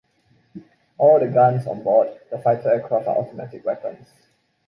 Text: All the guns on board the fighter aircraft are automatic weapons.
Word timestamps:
All 0.97 1.19
the 1.19 1.27
guns 1.27 1.67
on 1.67 1.83
board 1.83 2.19
the 2.31 2.39
fighter 2.39 2.69
aircraft 2.71 3.05
are 3.05 3.17
automatic 3.17 3.63
weapons. 3.63 4.07